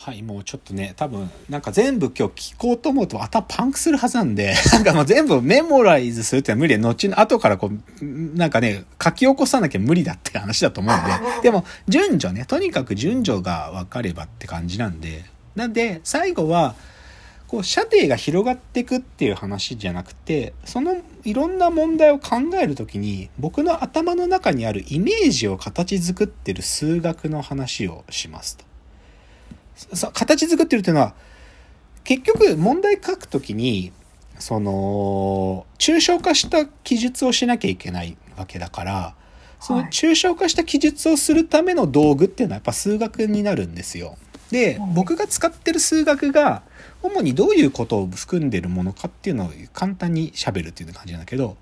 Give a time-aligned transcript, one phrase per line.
[0.00, 8.04] はい、もうちょっとね、多分、なんか全部今日聞こうと思うと頭パンクするはずなんで、 なんかもう全部メモライズするってのは無理で、後の後からこう、
[8.36, 11.10] なんかね、書き起こさなきゃ無理だって話だと思うんで、
[11.42, 15.24] でも、順序ね、とにかく順序が分かればって感じなんで、
[15.56, 16.76] なんで、最後は、
[17.48, 28.67] こう、射程が広がっていくっていう話じゃなくて、そのいろんな問題を考えるときに、僕の頭の中にあるイメージを形作ってる数学の話をしますと。
[29.94, 31.14] さ形作ってるっていうのは、
[32.04, 33.92] 結局問題書くときに、
[34.38, 39.14] その、抽象化した記述をしなきゃいけないわけだから、
[39.60, 44.16] その抽象化した記述をするための道具っていうのはやっぱ数学になるんですよ。
[44.50, 46.62] でうん、僕が使ってる数学が、
[47.02, 51.56] 主にどういうことを含んでるものかっていうのを簡単に喋るっていう感じなんだけど、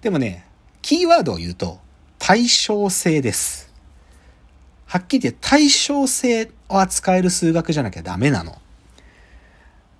[0.00, 0.44] でもね、
[0.82, 1.78] キーワードを言うと、
[2.18, 3.67] 対称性です。
[4.88, 8.56] はっきり言って対称性を扱える数学じゃなきゃダメなの。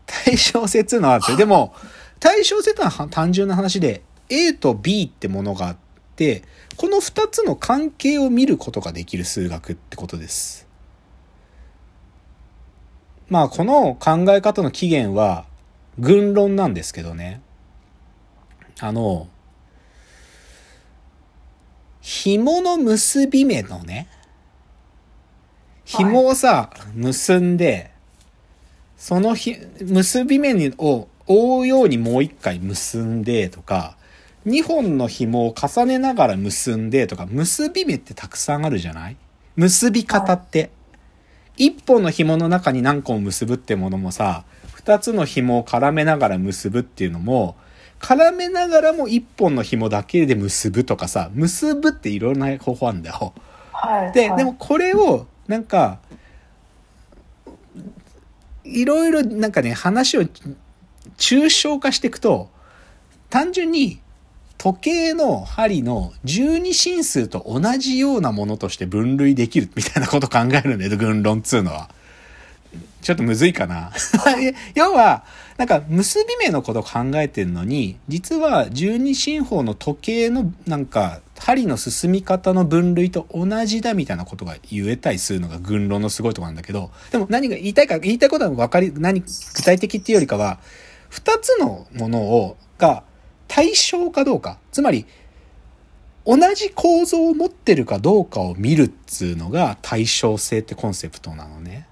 [0.06, 1.74] 対称性っていうのはあって、 でも、
[2.18, 5.76] 対称性ってのは単純な話で、A と B ってものがあっ
[6.16, 6.42] て、
[6.78, 10.66] この二つの関係を見ることができる数学ってことです。
[13.28, 15.44] まあ、この考え方の起源は、
[15.98, 17.42] 軍論なんですけどね。
[18.80, 19.28] あの、
[22.00, 24.08] 紐の結び目のね、
[25.88, 27.90] 紐をさ、結んで、
[28.98, 33.96] そのひ、結び目にを覆うようにもう一回結んでとか、
[34.44, 39.16] 二本の紐を重ねながら結んでとか、結び目ってたくさんあるじゃない？
[39.56, 40.70] 結び方って。
[41.56, 47.56] 一本の紐の中に何個も結ぶってものもさ、二つの紐を絡めながら結ぶっていうのも、
[47.98, 53.32] 絡めながらも一本の紐だけで結ぶとかさ、結ぶっていろんな方法あるんだよ。
[53.72, 54.12] はい。
[54.12, 55.98] で、はいでも、これを、なんか、
[58.64, 60.22] いろいろなんかね、話を
[61.16, 62.50] 抽象化していくと、
[63.30, 64.00] 単純に
[64.58, 71.88] 時計の針の12進数と同じようなものとして分類できるみたいなこと考えるんだよ、軍論っつうのは。
[73.00, 73.92] ちょっとむずいかな。
[74.74, 75.24] 要は、
[75.56, 89.26] なんか結び目のことを考えてるのに、実は十二進法の時計のなんか針の進み方の分類と同じだみたいなことが言えたりするのが軍論のすごいとこなんだけど、でも何が言いたいか、言いたいことは分かり、何、具
[89.64, 90.58] 体的っていうよりかは、
[91.08, 93.02] 二つのものを、が
[93.48, 95.06] 対象かどうか、つまり、
[96.26, 101.86] 同じ構造を持ってるかどうかを見るっつうのが対称性ってコンセプトなのね。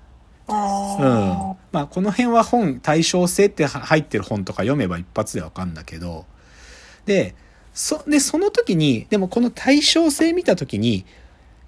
[0.49, 1.57] あうんー。
[1.73, 6.25] まあこの辺は本対称性って入ってる本とか読めば一発でわかるんだけど
[7.05, 7.35] で
[7.75, 11.05] そでその時にでもこの対称性見た時に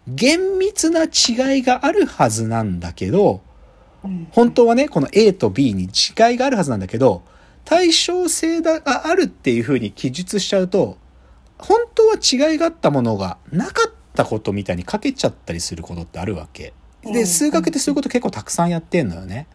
[0.06, 3.42] 厳密な違いがあるはずなんだけど
[4.04, 7.22] うん本当はねこの A と B に違いがあるはずなんだけど
[7.64, 10.96] 対称性があるっていうふうに記述しちゃうと
[11.58, 16.72] 本当は違いがあったものがなかったことみたいに書けちゃったりすることってあるわけ。
[17.02, 19.46] で、うん数学ってそういうこと結構たくさんやってんのよね。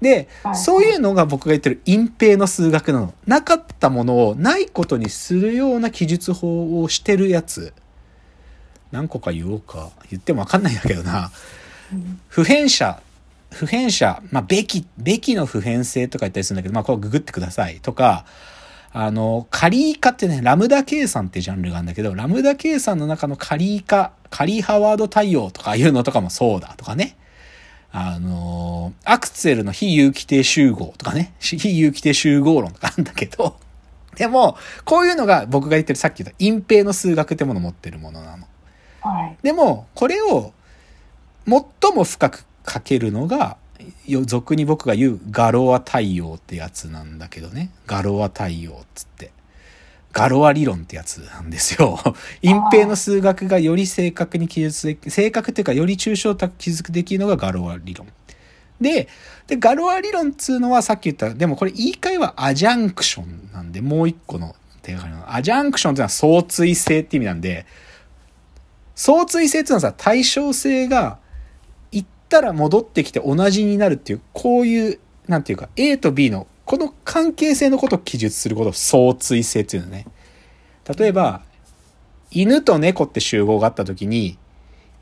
[0.00, 3.14] では、いそういうのが僕が言ってる隠蔽の数学なの。
[3.26, 7.72] なかったものをないことにするような記述法をしてるやつ。
[8.92, 9.90] 何個か言おうか。
[10.10, 11.30] 言ってもわかんないんだけどな。
[11.92, 13.00] うん普遍者、
[13.50, 17.80] 普遍者、まあ、べき、べきの普遍性とか言ったりするんだけど、まあ、これググってください。
[17.80, 18.26] とか、
[18.92, 27.16] あの、仮以下ってね、ラムダ計算ってジャンルがあるんだけど、ラムダ計算の中の仮以下、仮ハワード対応とかいうのとかもそうだとかね。
[27.90, 33.56] あの、アクセルの非有機定集合とかね、非有機定集合論とかあるんだけど、
[34.16, 38.46] でも、こういうのが僕が言ってるさっき言った隠蔽の数学ってものを持ってるものなの。
[39.00, 39.36] はい。
[39.42, 40.52] でも、これを
[41.46, 43.56] 最も深く書けるのが、よ
[44.06, 47.70] よ俗に僕が言うガロア対応ってやつなんだけどね。
[47.86, 49.30] ガロア対応っつって。
[50.12, 51.98] ガロア理論ってやつなんですよ。
[52.42, 58.08] 隠蔽の数学がより正確に記述でき、正確っていうかより抽象的記述できるのがガロア理論。
[58.80, 59.08] で、
[59.46, 65.34] で、ガロア理論っつうのはさっき言った、でもこれ言い換えはアジャンクションなんで、もう一個の手がかりの。
[65.34, 67.66] アジャンクションっていうのは相対性って意味なんで、
[68.94, 71.18] 相対性っていうのはさ、対称性が
[72.28, 80.06] ったら戻ってきて同じになるっていう、こういう、なんていうか、A と B のこの関係性のことを記述することを相対性っていうのね。
[80.98, 81.42] 例えば、
[82.30, 84.36] 犬と猫って集合があった時に、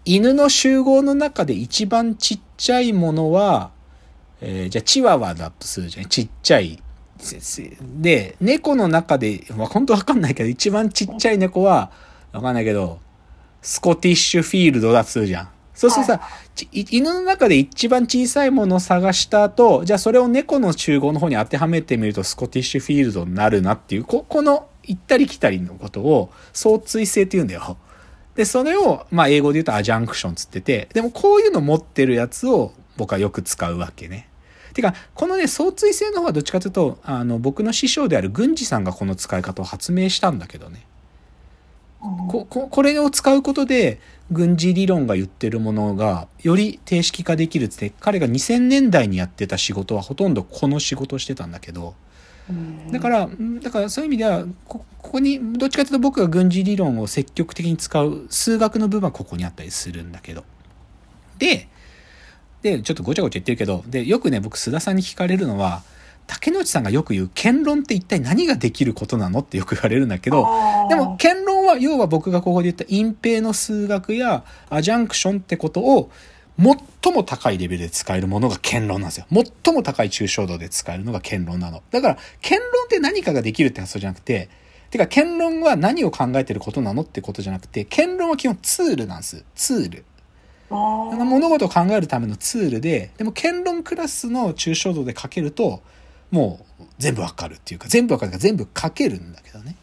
[0.05, 3.73] 犬の集合の中で一番ちっちゃいものは、
[4.41, 6.07] えーじゃあチワワだとするじゃん。
[6.07, 6.81] ちっちゃい。
[8.01, 11.91] で、猫の中で、まあ、本当わかんないけど、一番ちっちゃい猫は、
[12.33, 13.01] わかんないけど、
[13.63, 15.49] スコティッシュフィールドだとするじゃん。
[15.77, 16.21] そうするとさ、
[16.55, 27.77] ちい犬の中で一番小さいものを探した後、じゃあそれを猫の集合の方に当てはめてみるとスコティッシュフィールドになるなっていう、こ、この行ったり来たりのことを相対性って言うんだよ。
[28.35, 34.31] で、それを、まあ英語で言うとアジャンクションつってて、でもこういうの持ってるやつを僕はよく使うわけね。
[34.73, 40.87] てか、このね、相対性の方はどっちかというと、あの、僕の師匠である郡司さんがこの使い方を発明したんだけどね。
[42.03, 42.29] うん。
[42.29, 44.01] こここれを使うことで
[44.31, 51.95] 軍事理論が言ってるものがより定式化できるって彼が2000年代にやってた仕事はほとんどこの仕事をしてたんだけど。
[52.49, 52.91] うん。
[52.93, 60.45] だからんだからそういう意味ではこここにどっちかというと僕が軍事理論を積極的に使う数学の部分はここにあったりするんだけど。
[61.39, 61.69] で
[62.63, 65.83] でちょっとごちゃごちゃ言ってるけどでよくね僕須田さんに聞かれるのは
[66.27, 70.47] 竹野内さんがよく言う剣論って一体何ができることなのってよく言われるんだけど
[70.89, 76.11] でも、剣論は、要は僕がここで言った隠蔽の数学やアジャンクションってことを、
[76.59, 79.27] 最も高いレベルで使えるものが剣論なんですよ。
[79.31, 81.83] 最も高い抽象度で使えるのが剣論なの。
[81.91, 84.49] だから、剣論って何かができるって発想じゃなくて、
[84.91, 89.45] てか、剣論は何を考えてることなのってことじゃなくて、剣論は基本ツールなんです。
[89.55, 90.05] ツール。
[90.71, 95.83] 物事を考えるためのツールで、でも圏論クラスの抽象度で書けると、
[96.31, 99.77] もう全部わかるっていうか、全部わかるか全部書けるんだけどね。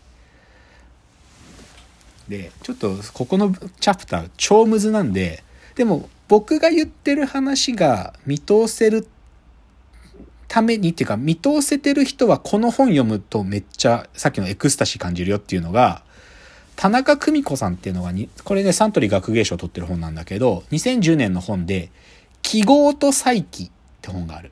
[2.27, 5.43] で、ちょっとここのチャプター超ムズなんで、
[5.75, 9.07] でも僕が言ってる話が見通せる
[10.47, 16.03] ためにっていうか見通せてる人はこの本読むとめっちゃさっきのエクスタシー感じるよっていうのが、
[16.75, 21.91] 田中久美子さんっていうのがに、これね、サントリー学芸賞を取ってる本なんだけど、2010年の本で、
[22.41, 24.51] 記号と再起って本がある。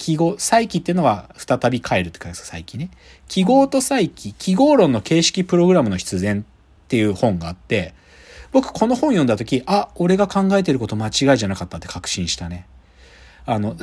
[0.00, 2.90] 記号、再起っていうのは再び変えるって書いて再起ね。
[3.28, 7.92] 記号と再起、記号論の形式プログラムの必然っていう本があって、
[8.50, 12.66] 僕この本読んだ時、あ、俺が考えてること間違いじゃなかったって確信したね。
[13.44, 13.76] あの、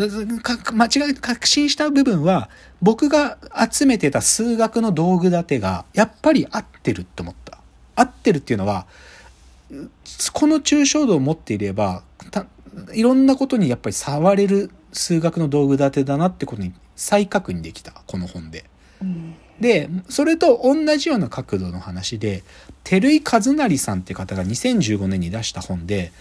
[0.73, 2.49] 間違い、確信した部分は、
[2.81, 3.37] 僕が
[3.71, 7.59] 集めてた数学の道具立てが、やっぱり合ってるって思った。
[7.95, 8.87] 合ってるっていうのは、
[10.33, 12.01] この抽象度を持っていれば、
[12.93, 18.65] いろんなことにやっぱり触れる数学の道具立てだなってことに再確認できた、この本で。
[19.01, 22.43] うんで、それと同じような角度の話で、
[22.83, 26.11] 照井和成さんって方が2015年に出した本で、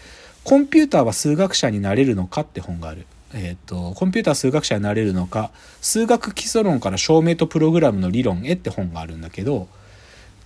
[0.45, 3.07] コンピューターは数学者になれるのかって本がある。
[3.35, 5.51] えっ、と、コンピューターは数学者になれるのか、
[5.83, 9.69] 数学基礎論から証明とプログラムの理論へって本があるんだけど、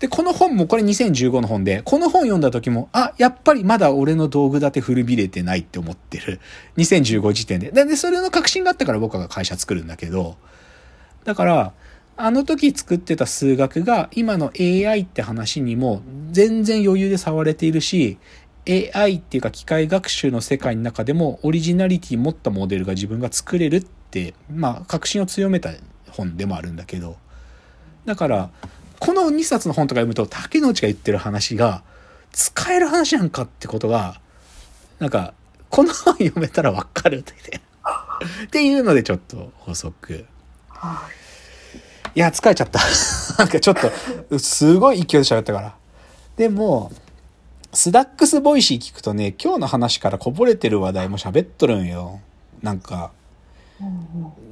[0.01, 6.41] で、この本もこれ2015の本で、この本読んだ時も、あ、やっぱりまだ俺の道具立て古びれてないって思ってる。
[6.79, 7.71] 2015時点で。
[7.71, 10.37] で、でそれの確信があったから僕は会社作るんだけど、
[11.25, 11.73] だから、
[12.17, 18.19] あの時作ってた数学が今の AI って話にも全然余裕で触れているし、
[18.69, 25.71] AI っていうか機械学習の世界の中でもオリジナリティ持ったモデルが自分が作れるって、まあ確信を強めた
[26.11, 27.17] 本でもあるんだけど、
[28.07, 28.51] だから、
[29.01, 31.83] この2冊の本とか読むと竹之内が言ってる話が
[32.33, 34.21] 使える話なんかってことが、
[34.99, 35.35] なんか、
[35.71, 37.61] この本読めたらわかるって言って。
[38.47, 40.27] っていうのでちょっと補足。
[40.69, 41.09] は
[42.15, 42.81] いや、疲れちゃった。
[43.39, 43.77] なんかちょっ
[44.29, 45.75] と、すごい勢いで喋ったから。
[46.37, 46.93] でも、
[47.73, 52.21] スダックス Voicy 聞くとね、今日の話からこぼれてる話題も喋っとるんよ。
[52.63, 53.13] なんか。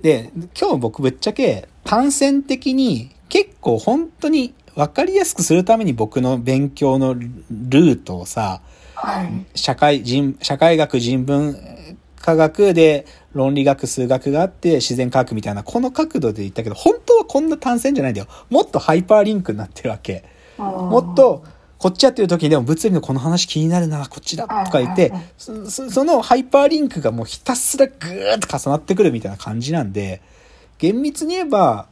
[0.03, 8.61] で、今日僕ぶっちゃけ単線的に結構本当に分かりやすくするために僕の勉強のルートをさ、
[8.94, 11.56] はい社会人、社会学人文
[12.20, 18.27] 科学で論理学数学があって自然科学みたいなこの角度で言ったけど本当はこんな単線じゃないんだよ。
[18.51, 20.25] もっとハイパーリンクになってるわけ。
[20.56, 21.44] ももっと
[21.79, 30.20] こっちやってる時にでも物理のこの話気になるな、こっちだとか言ってそのハイパーリンクがもうひたすらぐーっと重なってくるみたいな感じなんで、
[30.79, 31.87] 厳密に言えば、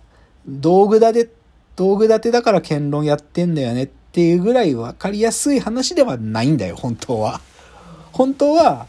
[0.47, 1.31] 道具立て、
[1.76, 7.41] 道具立てだから剣論やってんだよねっていうぐらい分かりやすい話ではないんだよ、本当は。
[8.12, 8.87] 本当は、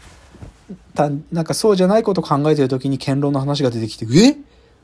[0.94, 4.36] たなんかそうじゃないこと考えてる時に剣論の話が出てきて、え？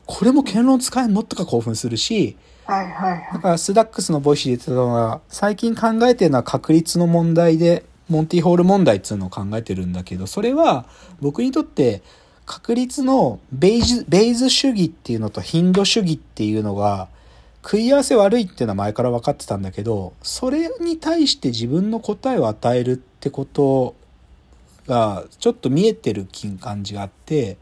[0.06, 1.22] これも圏論使えんの？
[1.22, 3.28] とか興奮するし、はいはいはい。
[3.34, 10.84] だからスダックスの Voicy で言ってたのは、最近考えてるのは確率の問題で、モンティホール問題っていうのを考えてるんだけど、それは
[11.22, 12.02] 僕にとって
[12.46, 17.08] 確率のベイズベイズ主義っていうのと頻度主義っていうのが
[17.62, 23.94] 食い合わせ悪いっていうのは前から分かってたんだけど、それに対して自分の答えを与えるってこと
[24.86, 26.26] がちょっと見えてる
[26.60, 27.56] 感じがあって、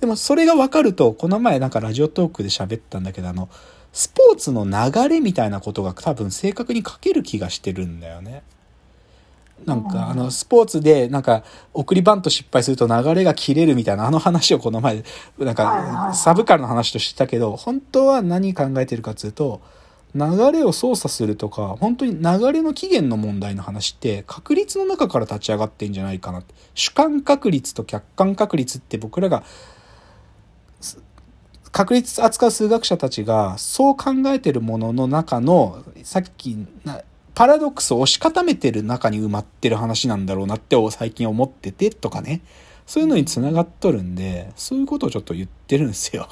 [0.00, 3.48] でもそれが分かると、この前なんかラジオトークで喋ったんだけど、あの、
[3.94, 8.42] スポーツの流れみたいなことが多分正確に書ける気がしてるんだよね。
[9.64, 15.02] なんか、あの、スポーツで、なんか、送りバント失敗すると流れが切れるみたいな、あの話をこの前、
[15.38, 19.60] なんか、サブカルの話としてたけど、本当は何考えてるかっていうと、
[20.14, 26.54] 流れを操作するとか、本当に流れの起源の問題の話って、確率の中から立ち上がってんじゃないかなって。
[26.74, 29.42] 主観確率と客観確率って僕らが、
[31.72, 37.02] 確率扱う数学者たちがそう考えてるものの中のさっきな
[37.36, 42.40] パラドックスを押し固めてる中に埋まってる話なんだろうなって最近思っててとかね
[42.86, 46.30] そういうのにつながっとるんでそういうことをちょっと言ってるんですよ。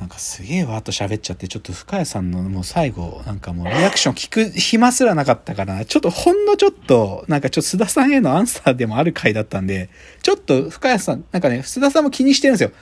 [0.00, 9.90] なんかすげえわーと喋っちゃってちょっと深谷さんのもう最後なんかもうリアクション聞く暇すらなかったからちょっとほんのちょっとなんかちょっと須田さんへのアンサーでもある回だったんで
[10.22, 12.72] ちょっと深谷さんなんかね須田さんも気にしてるんですよ。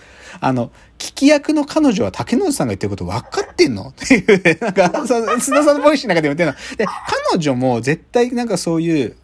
[0.40, 3.88] あの、聞き役の彼女は竹野内さんが言ってること分かってんの？
[3.90, 6.76] っていう、ね、なんか、その須田さんのボイスの中で言ってるの。
[6.76, 6.86] で、
[7.32, 9.16] 彼女も絶対なんかそういう、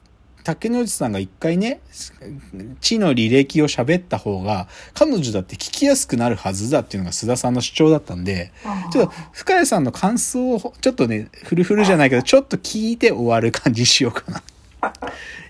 [0.45, 1.81] 竹野内さんが一回ね、
[2.81, 8.53] 地の履歴を喋った方が、彼女だって聞きやすくなるはずだっていうのが須田さんの主張だったんで、
[8.93, 14.43] ちょっと深谷さんの感想をちょっとね、フルフルじゃないけど、ちょっと聞いて終わる感じしようかな。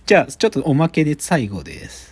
[0.05, 2.12] じゃあ、ちょっとおまけで最後です。